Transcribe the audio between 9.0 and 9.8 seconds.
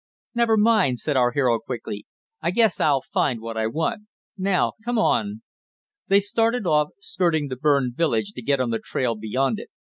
beyond it.